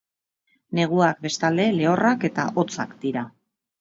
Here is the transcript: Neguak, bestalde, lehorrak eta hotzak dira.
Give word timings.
Neguak, 0.77 1.21
bestalde, 1.27 1.67
lehorrak 1.75 2.27
eta 2.31 2.47
hotzak 2.63 2.97
dira. 3.05 3.29